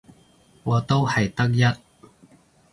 [0.63, 1.61] 我都係得一